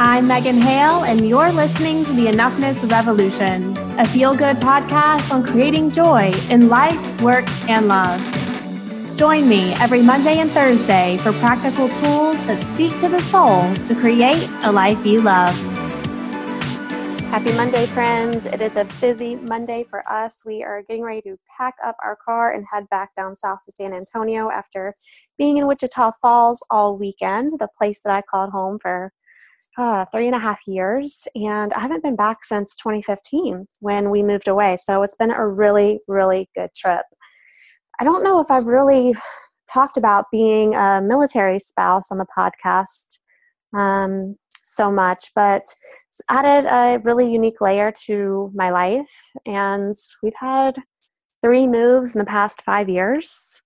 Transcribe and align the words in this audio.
I'm 0.00 0.28
Megan 0.28 0.60
Hale, 0.60 1.02
and 1.02 1.28
you're 1.28 1.50
listening 1.50 2.04
to 2.04 2.12
the 2.12 2.26
Enoughness 2.26 2.88
Revolution, 2.88 3.76
a 3.98 4.06
feel 4.06 4.32
good 4.32 4.58
podcast 4.58 5.32
on 5.32 5.44
creating 5.44 5.90
joy 5.90 6.30
in 6.50 6.68
life, 6.68 7.20
work, 7.20 7.48
and 7.68 7.88
love. 7.88 8.20
Join 9.16 9.48
me 9.48 9.72
every 9.74 10.00
Monday 10.00 10.38
and 10.38 10.52
Thursday 10.52 11.18
for 11.20 11.32
practical 11.40 11.88
tools 11.88 12.36
that 12.46 12.62
speak 12.62 12.96
to 13.00 13.08
the 13.08 13.20
soul 13.22 13.74
to 13.86 13.94
create 13.96 14.48
a 14.62 14.70
life 14.70 15.04
you 15.04 15.20
love. 15.20 15.56
Happy 17.22 17.50
Monday, 17.54 17.86
friends. 17.86 18.46
It 18.46 18.60
is 18.60 18.76
a 18.76 18.84
busy 19.00 19.34
Monday 19.34 19.82
for 19.82 20.08
us. 20.08 20.44
We 20.46 20.62
are 20.62 20.82
getting 20.82 21.02
ready 21.02 21.22
to 21.22 21.36
pack 21.56 21.74
up 21.84 21.96
our 22.04 22.14
car 22.14 22.52
and 22.52 22.64
head 22.70 22.88
back 22.88 23.16
down 23.16 23.34
south 23.34 23.64
to 23.64 23.72
San 23.72 23.92
Antonio 23.92 24.48
after 24.48 24.94
being 25.36 25.56
in 25.56 25.66
Wichita 25.66 26.12
Falls 26.22 26.64
all 26.70 26.96
weekend, 26.96 27.58
the 27.58 27.66
place 27.76 28.02
that 28.04 28.12
I 28.12 28.22
called 28.22 28.50
home 28.50 28.78
for 28.78 29.12
uh, 29.78 30.04
three 30.12 30.26
and 30.26 30.34
a 30.34 30.40
half 30.40 30.60
years, 30.66 31.28
and 31.34 31.72
I 31.72 31.80
haven't 31.80 32.02
been 32.02 32.16
back 32.16 32.44
since 32.44 32.76
2015 32.76 33.66
when 33.78 34.10
we 34.10 34.22
moved 34.22 34.48
away. 34.48 34.76
So 34.84 35.02
it's 35.02 35.14
been 35.14 35.30
a 35.30 35.46
really, 35.46 36.00
really 36.08 36.50
good 36.56 36.70
trip. 36.76 37.04
I 38.00 38.04
don't 38.04 38.24
know 38.24 38.40
if 38.40 38.50
I've 38.50 38.66
really 38.66 39.14
talked 39.72 39.96
about 39.96 40.26
being 40.32 40.74
a 40.74 41.00
military 41.00 41.58
spouse 41.58 42.10
on 42.10 42.18
the 42.18 42.26
podcast 42.36 43.18
um, 43.76 44.36
so 44.62 44.90
much, 44.90 45.30
but 45.34 45.62
it's 45.62 46.20
added 46.28 46.68
a 46.68 46.98
really 47.04 47.30
unique 47.30 47.60
layer 47.60 47.92
to 48.06 48.50
my 48.54 48.70
life. 48.70 49.30
And 49.46 49.94
we've 50.22 50.32
had 50.38 50.76
three 51.40 51.66
moves 51.68 52.14
in 52.14 52.18
the 52.18 52.24
past 52.24 52.62
five 52.62 52.88
years. 52.88 53.62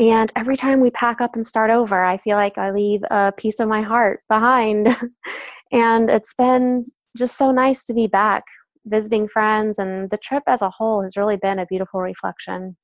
And 0.00 0.32
every 0.34 0.56
time 0.56 0.80
we 0.80 0.90
pack 0.90 1.20
up 1.20 1.36
and 1.36 1.46
start 1.46 1.70
over, 1.70 2.02
I 2.02 2.16
feel 2.16 2.36
like 2.36 2.56
I 2.56 2.70
leave 2.70 3.02
a 3.10 3.32
piece 3.36 3.60
of 3.60 3.68
my 3.68 3.82
heart 3.82 4.20
behind. 4.30 4.88
and 5.72 6.08
it's 6.08 6.32
been 6.32 6.86
just 7.18 7.36
so 7.36 7.50
nice 7.50 7.84
to 7.84 7.92
be 7.92 8.06
back 8.06 8.44
visiting 8.86 9.28
friends, 9.28 9.78
and 9.78 10.08
the 10.08 10.16
trip 10.16 10.42
as 10.46 10.62
a 10.62 10.70
whole 10.70 11.02
has 11.02 11.18
really 11.18 11.36
been 11.36 11.58
a 11.58 11.66
beautiful 11.66 12.00
reflection. 12.00 12.78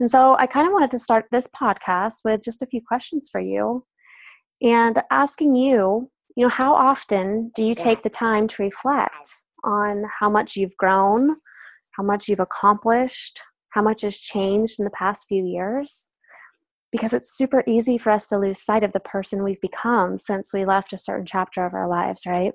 And 0.00 0.10
so 0.10 0.36
I 0.38 0.46
kind 0.46 0.66
of 0.66 0.74
wanted 0.74 0.90
to 0.90 0.98
start 0.98 1.24
this 1.32 1.48
podcast 1.58 2.16
with 2.26 2.44
just 2.44 2.60
a 2.60 2.66
few 2.66 2.82
questions 2.86 3.30
for 3.32 3.40
you 3.40 3.86
and 4.60 5.00
asking 5.10 5.56
you, 5.56 6.10
you 6.36 6.44
know, 6.44 6.50
how 6.50 6.74
often 6.74 7.52
do 7.54 7.64
you 7.64 7.74
take 7.74 8.02
the 8.02 8.10
time 8.10 8.48
to 8.48 8.62
reflect 8.62 9.30
on 9.64 10.04
how 10.18 10.28
much 10.28 10.56
you've 10.56 10.76
grown, 10.76 11.36
how 11.96 12.02
much 12.02 12.28
you've 12.28 12.40
accomplished, 12.40 13.40
how 13.72 13.82
much 13.82 14.02
has 14.02 14.18
changed 14.18 14.78
in 14.78 14.84
the 14.84 14.90
past 14.90 15.26
few 15.28 15.44
years 15.44 16.10
because 16.90 17.14
it's 17.14 17.36
super 17.36 17.64
easy 17.66 17.96
for 17.96 18.12
us 18.12 18.28
to 18.28 18.38
lose 18.38 18.62
sight 18.62 18.84
of 18.84 18.92
the 18.92 19.00
person 19.00 19.42
we've 19.42 19.60
become 19.60 20.18
since 20.18 20.52
we 20.52 20.66
left 20.66 20.92
a 20.92 20.98
certain 20.98 21.24
chapter 21.24 21.64
of 21.64 21.72
our 21.72 21.88
lives, 21.88 22.26
right? 22.26 22.52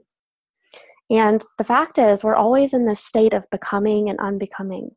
And 1.10 1.42
the 1.58 1.64
fact 1.64 1.98
is, 1.98 2.24
we're 2.24 2.36
always 2.36 2.74
in 2.74 2.86
this 2.86 3.04
state 3.04 3.34
of 3.34 3.50
becoming 3.50 4.10
and 4.10 4.20
unbecoming. 4.20 4.92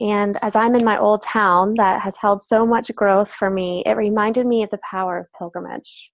And 0.00 0.38
as 0.42 0.56
I'm 0.56 0.74
in 0.74 0.84
my 0.84 0.98
old 0.98 1.22
town 1.22 1.74
that 1.76 2.00
has 2.00 2.16
held 2.16 2.42
so 2.42 2.66
much 2.66 2.92
growth 2.94 3.30
for 3.30 3.50
me, 3.50 3.82
it 3.86 3.92
reminded 3.92 4.46
me 4.46 4.62
of 4.62 4.70
the 4.70 4.80
power 4.90 5.18
of 5.18 5.32
pilgrimage. 5.38 6.10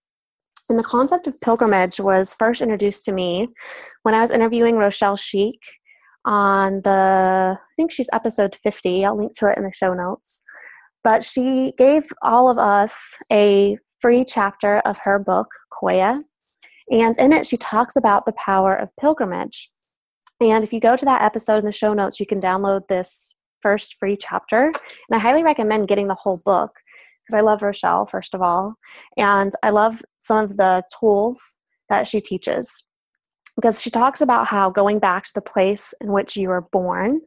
And 0.68 0.78
the 0.78 0.84
concept 0.84 1.28
of 1.28 1.40
pilgrimage 1.40 2.00
was 2.00 2.34
first 2.34 2.60
introduced 2.60 3.04
to 3.04 3.12
me 3.12 3.48
when 4.02 4.14
I 4.14 4.20
was 4.20 4.30
interviewing 4.30 4.76
Rochelle 4.76 5.16
Schieck 5.16 5.60
on 6.26 6.82
the, 6.82 7.56
I 7.58 7.74
think 7.76 7.90
she's 7.90 8.10
episode 8.12 8.58
50. 8.62 9.04
I'll 9.04 9.16
link 9.16 9.32
to 9.38 9.46
it 9.50 9.56
in 9.56 9.64
the 9.64 9.72
show 9.72 9.94
notes. 9.94 10.42
But 11.02 11.24
she 11.24 11.72
gave 11.78 12.08
all 12.22 12.50
of 12.50 12.58
us 12.58 12.94
a 13.32 13.78
free 14.00 14.24
chapter 14.24 14.80
of 14.80 14.98
her 14.98 15.18
book, 15.18 15.46
Qoya. 15.72 16.20
And 16.90 17.16
in 17.18 17.32
it, 17.32 17.46
she 17.46 17.56
talks 17.56 17.96
about 17.96 18.26
the 18.26 18.32
power 18.32 18.74
of 18.74 18.90
pilgrimage. 19.00 19.70
And 20.40 20.62
if 20.62 20.72
you 20.72 20.80
go 20.80 20.96
to 20.96 21.04
that 21.04 21.22
episode 21.22 21.58
in 21.58 21.64
the 21.64 21.72
show 21.72 21.94
notes, 21.94 22.20
you 22.20 22.26
can 22.26 22.40
download 22.40 22.88
this 22.88 23.34
first 23.62 23.96
free 23.98 24.16
chapter. 24.16 24.66
And 24.66 25.12
I 25.12 25.18
highly 25.18 25.42
recommend 25.42 25.88
getting 25.88 26.08
the 26.08 26.14
whole 26.14 26.40
book 26.44 26.72
because 27.26 27.38
I 27.38 27.40
love 27.40 27.62
Rochelle, 27.62 28.06
first 28.06 28.34
of 28.34 28.42
all. 28.42 28.74
And 29.16 29.52
I 29.62 29.70
love 29.70 30.02
some 30.20 30.38
of 30.38 30.56
the 30.56 30.82
tools 31.00 31.56
that 31.88 32.06
she 32.06 32.20
teaches 32.20 32.84
because 33.56 33.80
she 33.80 33.90
talks 33.90 34.20
about 34.20 34.46
how 34.46 34.70
going 34.70 34.98
back 34.98 35.24
to 35.24 35.34
the 35.34 35.40
place 35.40 35.92
in 36.00 36.12
which 36.12 36.36
you 36.36 36.48
were 36.48 36.60
born 36.72 37.20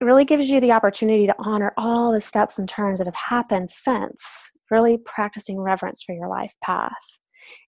really 0.00 0.24
gives 0.24 0.48
you 0.48 0.60
the 0.60 0.72
opportunity 0.72 1.26
to 1.26 1.34
honor 1.38 1.72
all 1.76 2.12
the 2.12 2.20
steps 2.20 2.58
and 2.58 2.68
turns 2.68 2.98
that 2.98 3.06
have 3.06 3.14
happened 3.14 3.70
since, 3.70 4.50
really 4.70 4.98
practicing 4.98 5.58
reverence 5.58 6.02
for 6.02 6.14
your 6.14 6.28
life 6.28 6.52
path. 6.62 6.92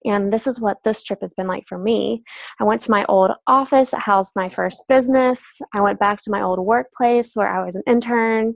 And 0.05 0.31
this 0.31 0.47
is 0.47 0.59
what 0.59 0.77
this 0.83 1.03
trip 1.03 1.19
has 1.21 1.33
been 1.33 1.47
like 1.47 1.65
for 1.67 1.77
me. 1.77 2.23
I 2.59 2.63
went 2.63 2.81
to 2.81 2.91
my 2.91 3.05
old 3.05 3.31
office 3.45 3.91
that 3.91 4.01
housed 4.01 4.33
my 4.35 4.49
first 4.49 4.83
business. 4.87 5.43
I 5.73 5.81
went 5.81 5.99
back 5.99 6.21
to 6.23 6.31
my 6.31 6.41
old 6.41 6.59
workplace 6.59 7.35
where 7.35 7.49
I 7.49 7.63
was 7.63 7.75
an 7.75 7.83
intern. 7.87 8.55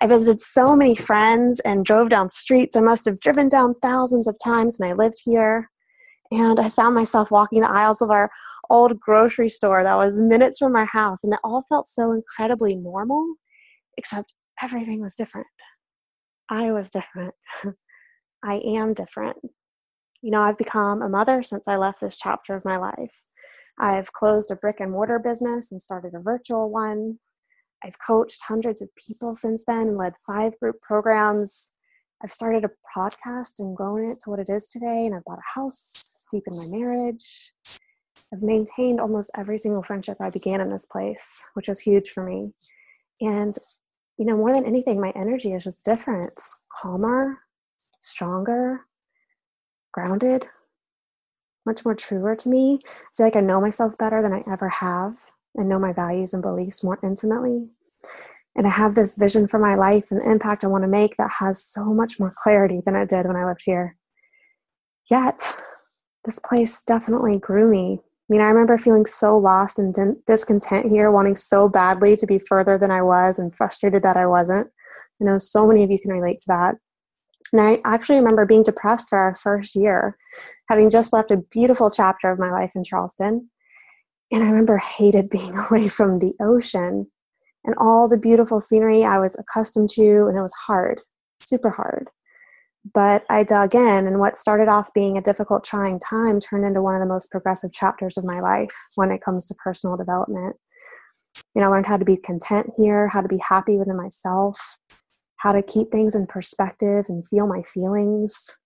I 0.00 0.06
visited 0.06 0.40
so 0.40 0.76
many 0.76 0.94
friends 0.94 1.60
and 1.60 1.84
drove 1.84 2.08
down 2.08 2.28
streets. 2.28 2.76
I 2.76 2.80
must 2.80 3.04
have 3.06 3.20
driven 3.20 3.48
down 3.48 3.74
thousands 3.74 4.28
of 4.28 4.36
times 4.42 4.76
when 4.78 4.90
I 4.90 4.94
lived 4.94 5.20
here. 5.24 5.70
And 6.30 6.58
I 6.58 6.68
found 6.68 6.94
myself 6.94 7.30
walking 7.30 7.60
the 7.60 7.70
aisles 7.70 8.02
of 8.02 8.10
our 8.10 8.30
old 8.70 8.98
grocery 8.98 9.48
store 9.48 9.82
that 9.82 9.96
was 9.96 10.16
minutes 10.16 10.58
from 10.58 10.74
our 10.76 10.86
house, 10.86 11.22
and 11.22 11.32
it 11.32 11.40
all 11.44 11.64
felt 11.68 11.86
so 11.86 12.12
incredibly 12.12 12.74
normal, 12.74 13.34
except 13.96 14.32
everything 14.62 15.00
was 15.00 15.14
different. 15.14 15.46
I 16.50 16.70
was 16.72 16.90
different. 16.90 17.34
I 18.44 18.56
am 18.56 18.94
different. 18.94 19.38
You 20.22 20.30
know, 20.30 20.42
I've 20.42 20.58
become 20.58 21.02
a 21.02 21.08
mother 21.08 21.42
since 21.42 21.68
I 21.68 21.76
left 21.76 22.00
this 22.00 22.16
chapter 22.16 22.54
of 22.54 22.64
my 22.64 22.76
life. 22.76 23.22
I've 23.78 24.12
closed 24.12 24.50
a 24.50 24.56
brick 24.56 24.76
and 24.80 24.92
mortar 24.92 25.18
business 25.18 25.72
and 25.72 25.82
started 25.82 26.14
a 26.14 26.20
virtual 26.20 26.70
one. 26.70 27.18
I've 27.82 27.96
coached 28.04 28.40
hundreds 28.46 28.80
of 28.80 28.88
people 28.96 29.34
since 29.34 29.64
then 29.66 29.88
and 29.88 29.96
led 29.96 30.14
five 30.26 30.58
group 30.58 30.80
programs. 30.80 31.72
I've 32.24 32.32
started 32.32 32.64
a 32.64 32.70
podcast 32.96 33.58
and 33.58 33.76
grown 33.76 34.10
it 34.10 34.18
to 34.20 34.30
what 34.30 34.38
it 34.38 34.48
is 34.48 34.66
today, 34.66 35.04
and 35.04 35.14
I've 35.14 35.24
bought 35.24 35.38
a 35.38 35.60
house, 35.60 36.24
deepened 36.32 36.56
my 36.56 36.66
marriage. 36.68 37.52
I've 38.32 38.40
maintained 38.40 38.98
almost 38.98 39.30
every 39.36 39.58
single 39.58 39.82
friendship 39.82 40.16
I 40.20 40.30
began 40.30 40.62
in 40.62 40.70
this 40.70 40.86
place, 40.86 41.44
which 41.52 41.68
was 41.68 41.80
huge 41.80 42.08
for 42.08 42.24
me. 42.24 42.54
And, 43.20 43.54
you 44.16 44.24
know, 44.24 44.38
more 44.38 44.54
than 44.54 44.64
anything, 44.64 45.02
my 45.02 45.12
energy 45.14 45.52
is 45.52 45.64
just 45.64 45.84
different. 45.84 46.28
It's 46.28 46.62
calmer, 46.72 47.40
stronger, 48.00 48.80
grounded, 49.92 50.46
much 51.66 51.84
more 51.84 51.94
truer 51.94 52.36
to 52.36 52.48
me. 52.48 52.80
I 52.86 52.88
feel 53.18 53.26
like 53.26 53.36
I 53.36 53.40
know 53.40 53.60
myself 53.60 53.98
better 53.98 54.22
than 54.22 54.32
I 54.32 54.42
ever 54.50 54.70
have 54.70 55.18
and 55.56 55.68
know 55.68 55.78
my 55.78 55.92
values 55.92 56.32
and 56.32 56.42
beliefs 56.42 56.82
more 56.82 56.98
intimately. 57.02 57.68
And 58.56 58.66
I 58.66 58.70
have 58.70 58.94
this 58.94 59.16
vision 59.16 59.48
for 59.48 59.58
my 59.58 59.74
life 59.74 60.10
and 60.10 60.20
the 60.20 60.30
impact 60.30 60.64
I 60.64 60.68
want 60.68 60.84
to 60.84 60.90
make 60.90 61.16
that 61.16 61.32
has 61.40 61.64
so 61.64 61.86
much 61.86 62.20
more 62.20 62.32
clarity 62.42 62.80
than 62.84 62.94
it 62.94 63.08
did 63.08 63.26
when 63.26 63.36
I 63.36 63.44
lived 63.44 63.62
here. 63.64 63.96
Yet, 65.10 65.56
this 66.24 66.38
place 66.38 66.82
definitely 66.82 67.38
grew 67.38 67.68
me 67.68 68.00
I 68.28 68.32
mean, 68.32 68.40
I 68.40 68.46
remember 68.46 68.78
feeling 68.78 69.04
so 69.04 69.36
lost 69.36 69.78
and 69.78 69.94
discontent 70.26 70.90
here, 70.90 71.10
wanting 71.10 71.36
so 71.36 71.68
badly 71.68 72.16
to 72.16 72.26
be 72.26 72.38
further 72.38 72.78
than 72.78 72.90
I 72.90 73.02
was 73.02 73.38
and 73.38 73.54
frustrated 73.54 74.02
that 74.02 74.16
I 74.16 74.26
wasn't. 74.26 74.68
I 75.20 75.24
know 75.24 75.36
so 75.36 75.66
many 75.66 75.84
of 75.84 75.90
you 75.90 75.98
can 75.98 76.10
relate 76.10 76.38
to 76.40 76.46
that. 76.48 76.76
And 77.52 77.60
I 77.60 77.80
actually 77.84 78.16
remember 78.16 78.46
being 78.46 78.62
depressed 78.62 79.10
for 79.10 79.18
our 79.18 79.34
first 79.34 79.76
year, 79.76 80.16
having 80.70 80.88
just 80.88 81.12
left 81.12 81.30
a 81.32 81.36
beautiful 81.36 81.90
chapter 81.90 82.30
of 82.30 82.38
my 82.38 82.48
life 82.48 82.72
in 82.74 82.82
Charleston. 82.82 83.50
And 84.32 84.42
I 84.42 84.46
remember 84.46 84.78
hated 84.78 85.28
being 85.28 85.58
away 85.70 85.88
from 85.88 86.18
the 86.18 86.32
ocean 86.40 87.10
and 87.64 87.74
all 87.78 88.08
the 88.08 88.16
beautiful 88.16 88.60
scenery 88.60 89.04
I 89.04 89.18
was 89.18 89.36
accustomed 89.38 89.90
to, 89.90 90.26
and 90.26 90.36
it 90.36 90.42
was 90.42 90.54
hard, 90.54 91.00
super 91.40 91.70
hard. 91.70 92.10
But 92.92 93.24
I 93.30 93.44
dug 93.44 93.74
in, 93.74 94.06
and 94.06 94.18
what 94.18 94.36
started 94.36 94.68
off 94.68 94.92
being 94.92 95.16
a 95.16 95.22
difficult, 95.22 95.64
trying 95.64 95.98
time 96.00 96.38
turned 96.38 96.66
into 96.66 96.82
one 96.82 96.94
of 96.94 97.00
the 97.00 97.12
most 97.12 97.30
progressive 97.30 97.72
chapters 97.72 98.18
of 98.18 98.24
my 98.24 98.40
life 98.40 98.74
when 98.96 99.10
it 99.10 99.22
comes 99.22 99.46
to 99.46 99.54
personal 99.54 99.96
development. 99.96 100.56
You 101.54 101.62
know, 101.62 101.68
I 101.68 101.70
learned 101.70 101.86
how 101.86 101.96
to 101.96 102.04
be 102.04 102.16
content 102.16 102.70
here, 102.76 103.08
how 103.08 103.20
to 103.20 103.28
be 103.28 103.38
happy 103.38 103.78
within 103.78 103.96
myself, 103.96 104.60
how 105.36 105.52
to 105.52 105.62
keep 105.62 105.90
things 105.90 106.14
in 106.14 106.26
perspective 106.26 107.06
and 107.08 107.26
feel 107.26 107.46
my 107.46 107.62
feelings. 107.62 108.56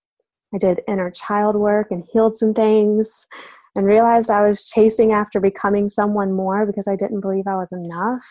I 0.53 0.57
did 0.57 0.81
inner 0.87 1.11
child 1.11 1.55
work 1.55 1.87
and 1.91 2.03
healed 2.11 2.37
some 2.37 2.53
things 2.53 3.27
and 3.75 3.85
realized 3.85 4.29
I 4.29 4.47
was 4.47 4.67
chasing 4.67 5.11
after 5.11 5.39
becoming 5.39 5.89
someone 5.89 6.33
more 6.33 6.65
because 6.65 6.87
I 6.87 6.95
didn't 6.95 7.21
believe 7.21 7.47
I 7.47 7.55
was 7.55 7.71
enough. 7.71 8.25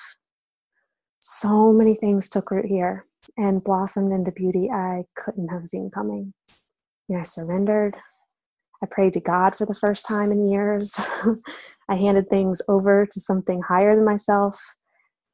So 1.30 1.74
many 1.74 1.94
things 1.94 2.30
took 2.30 2.50
root 2.50 2.64
here 2.64 3.04
and 3.36 3.62
blossomed 3.62 4.12
into 4.12 4.32
beauty 4.32 4.70
I 4.70 5.04
couldn't 5.14 5.48
have 5.48 5.68
seen 5.68 5.90
coming. 5.90 6.32
You 7.06 7.16
know, 7.16 7.20
I 7.20 7.24
surrendered. 7.24 7.96
I 8.82 8.86
prayed 8.86 9.12
to 9.12 9.20
God 9.20 9.54
for 9.54 9.66
the 9.66 9.74
first 9.74 10.06
time 10.06 10.32
in 10.32 10.48
years. 10.48 10.98
I 11.88 11.96
handed 11.96 12.30
things 12.30 12.62
over 12.66 13.06
to 13.06 13.20
something 13.20 13.60
higher 13.60 13.94
than 13.94 14.06
myself. 14.06 14.58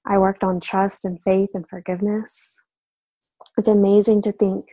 I 0.05 0.19
worked 0.19 0.43
on 0.43 0.58
trust 0.58 1.05
and 1.05 1.23
faith 1.23 1.50
and 1.55 1.69
forgiveness. 1.69 2.61
It's 3.56 3.69
amazing 3.69 4.23
to 4.23 4.32
think 4.32 4.67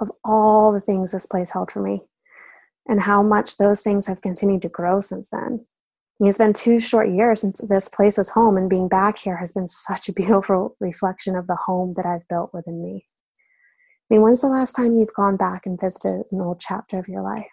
of 0.00 0.12
all 0.24 0.72
the 0.72 0.80
things 0.80 1.10
this 1.10 1.26
place 1.26 1.50
held 1.50 1.72
for 1.72 1.82
me. 1.82 2.02
and 2.88 3.00
how 3.00 3.22
much 3.22 3.56
those 3.56 3.80
things 3.80 4.06
have 4.06 4.20
continued 4.20 4.62
to 4.62 4.68
grow 4.68 5.00
since 5.00 5.28
then. 5.28 5.66
It's 6.18 6.38
been 6.38 6.54
two 6.54 6.80
short 6.80 7.10
years 7.10 7.42
since 7.42 7.60
this 7.68 7.88
place 7.88 8.16
was 8.16 8.30
home, 8.30 8.56
and 8.56 8.70
being 8.70 8.88
back 8.88 9.18
here 9.18 9.36
has 9.36 9.52
been 9.52 9.68
such 9.68 10.08
a 10.08 10.14
beautiful 10.14 10.74
reflection 10.80 11.36
of 11.36 11.46
the 11.46 11.56
home 11.56 11.92
that 11.96 12.06
I've 12.06 12.26
built 12.28 12.54
within 12.54 12.82
me. 12.82 13.04
I 14.10 14.14
mean, 14.14 14.22
when's 14.22 14.40
the 14.40 14.46
last 14.46 14.72
time 14.72 14.96
you've 14.96 15.12
gone 15.14 15.36
back 15.36 15.66
and 15.66 15.78
visited 15.78 16.24
an 16.30 16.40
old 16.40 16.58
chapter 16.60 16.98
of 16.98 17.08
your 17.08 17.22
life? 17.22 17.46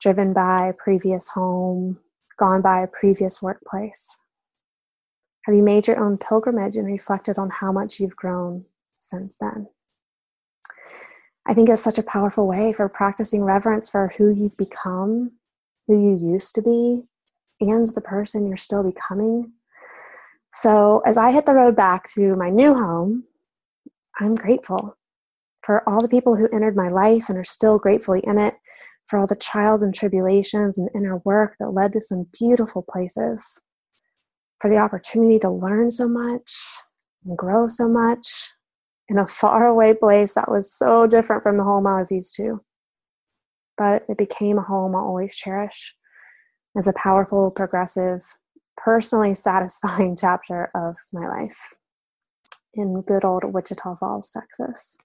Driven 0.00 0.32
by 0.32 0.68
a 0.68 0.72
previous 0.72 1.28
home, 1.28 1.98
gone 2.38 2.62
by 2.62 2.82
a 2.82 2.86
previous 2.86 3.42
workplace? 3.42 4.16
Have 5.44 5.54
you 5.54 5.62
made 5.62 5.86
your 5.86 6.02
own 6.02 6.16
pilgrimage 6.16 6.76
and 6.76 6.86
reflected 6.86 7.38
on 7.38 7.50
how 7.50 7.72
much 7.72 8.00
you've 8.00 8.16
grown 8.16 8.64
since 8.98 9.36
then? 9.36 9.66
I 11.46 11.54
think 11.54 11.68
it's 11.68 11.82
such 11.82 11.98
a 11.98 12.02
powerful 12.02 12.46
way 12.46 12.72
for 12.72 12.88
practicing 12.88 13.42
reverence 13.42 13.90
for 13.90 14.12
who 14.16 14.32
you've 14.32 14.56
become, 14.56 15.32
who 15.86 15.98
you 15.98 16.32
used 16.32 16.54
to 16.54 16.62
be, 16.62 17.08
and 17.60 17.86
the 17.94 18.00
person 18.00 18.46
you're 18.46 18.56
still 18.56 18.82
becoming. 18.82 19.52
So, 20.54 21.02
as 21.06 21.16
I 21.16 21.30
hit 21.30 21.46
the 21.46 21.54
road 21.54 21.76
back 21.76 22.10
to 22.14 22.34
my 22.36 22.50
new 22.50 22.74
home, 22.74 23.24
I'm 24.20 24.34
grateful 24.34 24.96
for 25.62 25.88
all 25.88 26.00
the 26.02 26.08
people 26.08 26.34
who 26.34 26.48
entered 26.52 26.76
my 26.76 26.88
life 26.88 27.28
and 27.28 27.36
are 27.36 27.44
still 27.44 27.78
gratefully 27.78 28.20
in 28.24 28.38
it, 28.38 28.54
for 29.06 29.18
all 29.18 29.26
the 29.26 29.36
trials 29.36 29.82
and 29.82 29.94
tribulations 29.94 30.78
and 30.78 30.88
inner 30.94 31.18
work 31.18 31.56
that 31.58 31.70
led 31.70 31.92
to 31.92 32.00
some 32.00 32.26
beautiful 32.38 32.84
places, 32.90 33.60
for 34.60 34.70
the 34.70 34.78
opportunity 34.78 35.38
to 35.38 35.50
learn 35.50 35.90
so 35.90 36.08
much 36.08 36.52
and 37.24 37.36
grow 37.36 37.68
so 37.68 37.88
much 37.88 38.52
in 39.08 39.18
a 39.18 39.26
faraway 39.26 39.94
place 39.94 40.34
that 40.34 40.50
was 40.50 40.72
so 40.72 41.06
different 41.06 41.42
from 41.42 41.56
the 41.56 41.64
home 41.64 41.86
I 41.86 41.98
was 41.98 42.12
used 42.12 42.34
to. 42.36 42.60
But 43.76 44.04
it 44.08 44.18
became 44.18 44.58
a 44.58 44.62
home 44.62 44.94
I'll 44.94 45.04
always 45.04 45.36
cherish 45.36 45.94
as 46.78 46.86
a 46.86 46.92
powerful, 46.92 47.50
progressive, 47.50 48.22
personally 48.76 49.34
satisfying 49.34 50.16
chapter 50.20 50.70
of 50.76 50.94
my 51.12 51.26
life 51.26 51.58
in 52.74 53.02
good 53.02 53.24
old 53.24 53.42
Wichita 53.52 53.96
Falls, 53.96 54.30
Texas. 54.30 54.96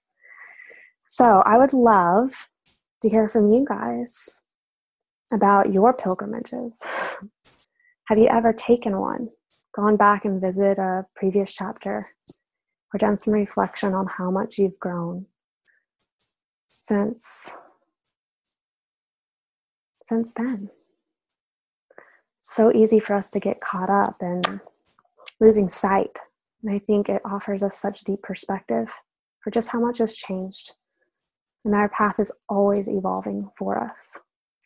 So 1.08 1.42
I 1.44 1.58
would 1.58 1.72
love 1.72 2.46
to 3.02 3.08
hear 3.08 3.28
from 3.28 3.52
you 3.52 3.66
guys 3.68 4.42
about 5.32 5.72
your 5.72 5.92
pilgrimages. 5.92 6.80
Have 8.08 8.18
you 8.18 8.28
ever 8.28 8.52
taken 8.52 9.00
one, 9.00 9.30
gone 9.74 9.96
back 9.96 10.24
and 10.24 10.40
visited 10.40 10.78
a 10.78 11.06
previous 11.16 11.52
chapter, 11.52 12.04
or 12.92 12.98
done 12.98 13.18
some 13.18 13.34
reflection 13.34 13.94
on 13.94 14.06
how 14.06 14.30
much 14.30 14.58
you've 14.58 14.78
grown 14.78 15.26
since 16.78 17.50
since 20.04 20.34
then? 20.34 20.70
So 22.44 22.70
easy 22.74 23.00
for 23.00 23.14
us 23.14 23.28
to 23.30 23.40
get 23.40 23.62
caught 23.62 23.88
up 23.88 24.16
in 24.20 24.42
losing 25.40 25.68
sight. 25.68 26.18
And 26.62 26.72
I 26.72 26.78
think 26.78 27.08
it 27.08 27.22
offers 27.24 27.62
us 27.62 27.78
such 27.78 28.04
deep 28.04 28.22
perspective 28.22 28.92
for 29.42 29.50
just 29.50 29.70
how 29.70 29.80
much 29.80 29.98
has 29.98 30.14
changed. 30.14 30.72
And 31.64 31.74
our 31.74 31.88
path 31.88 32.16
is 32.18 32.30
always 32.48 32.86
evolving 32.86 33.50
for 33.56 33.82
us. 33.82 34.18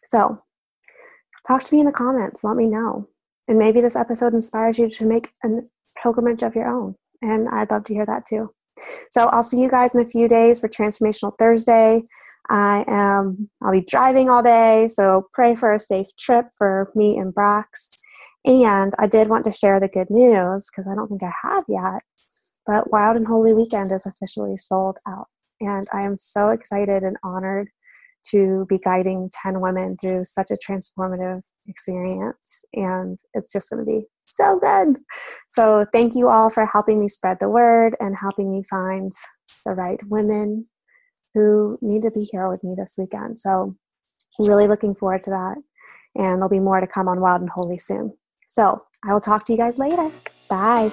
So, 0.04 0.42
talk 1.46 1.62
to 1.64 1.74
me 1.74 1.80
in 1.80 1.86
the 1.86 1.92
comments. 1.92 2.42
Let 2.42 2.56
me 2.56 2.66
know. 2.66 3.08
And 3.46 3.58
maybe 3.58 3.80
this 3.80 3.96
episode 3.96 4.34
inspires 4.34 4.78
you 4.78 4.90
to 4.90 5.04
make 5.04 5.30
a 5.44 5.48
pilgrimage 6.02 6.42
of 6.42 6.56
your 6.56 6.66
own. 6.66 6.96
And 7.22 7.48
I'd 7.48 7.70
love 7.70 7.84
to 7.84 7.94
hear 7.94 8.06
that 8.06 8.26
too. 8.26 8.52
So, 9.12 9.26
I'll 9.26 9.44
see 9.44 9.60
you 9.60 9.70
guys 9.70 9.94
in 9.94 10.00
a 10.00 10.10
few 10.10 10.26
days 10.26 10.58
for 10.58 10.68
Transformational 10.68 11.38
Thursday. 11.38 12.02
I 12.50 12.84
am, 12.88 13.50
I'll 13.62 13.72
be 13.72 13.82
driving 13.82 14.30
all 14.30 14.42
day, 14.42 14.88
so 14.88 15.28
pray 15.32 15.54
for 15.54 15.74
a 15.74 15.80
safe 15.80 16.06
trip 16.18 16.46
for 16.56 16.90
me 16.94 17.18
and 17.18 17.34
Brax. 17.34 17.98
And 18.44 18.92
I 18.98 19.06
did 19.06 19.28
want 19.28 19.44
to 19.44 19.52
share 19.52 19.78
the 19.80 19.88
good 19.88 20.08
news 20.08 20.68
because 20.70 20.88
I 20.90 20.94
don't 20.94 21.08
think 21.08 21.22
I 21.22 21.32
have 21.42 21.64
yet, 21.68 22.02
but 22.66 22.90
Wild 22.90 23.16
and 23.16 23.26
Holy 23.26 23.52
Weekend 23.52 23.92
is 23.92 24.06
officially 24.06 24.56
sold 24.56 24.96
out. 25.06 25.26
And 25.60 25.88
I 25.92 26.02
am 26.02 26.16
so 26.18 26.50
excited 26.50 27.02
and 27.02 27.16
honored 27.22 27.68
to 28.30 28.66
be 28.68 28.78
guiding 28.78 29.30
10 29.42 29.60
women 29.60 29.96
through 30.00 30.24
such 30.24 30.50
a 30.50 30.56
transformative 30.56 31.42
experience. 31.66 32.64
And 32.72 33.18
it's 33.34 33.52
just 33.52 33.70
going 33.70 33.84
to 33.84 33.90
be 33.90 34.06
so 34.26 34.58
good. 34.58 34.96
So, 35.48 35.86
thank 35.92 36.14
you 36.14 36.28
all 36.28 36.50
for 36.50 36.66
helping 36.66 37.00
me 37.00 37.08
spread 37.08 37.38
the 37.40 37.48
word 37.48 37.96
and 38.00 38.16
helping 38.16 38.52
me 38.52 38.62
find 38.68 39.12
the 39.64 39.72
right 39.72 40.00
women 40.08 40.66
who 41.34 41.78
need 41.80 42.02
to 42.02 42.10
be 42.10 42.24
here 42.24 42.48
with 42.48 42.62
me 42.64 42.74
this 42.76 42.94
weekend. 42.98 43.38
So 43.38 43.76
really 44.38 44.66
looking 44.66 44.94
forward 44.94 45.22
to 45.24 45.30
that. 45.30 45.56
And 46.14 46.36
there'll 46.36 46.48
be 46.48 46.58
more 46.58 46.80
to 46.80 46.86
come 46.86 47.08
on 47.08 47.20
Wild 47.20 47.40
and 47.40 47.50
Holy 47.50 47.78
soon. 47.78 48.16
So 48.48 48.82
I 49.04 49.12
will 49.12 49.20
talk 49.20 49.44
to 49.46 49.52
you 49.52 49.58
guys 49.58 49.78
later. 49.78 50.10
Bye. 50.48 50.90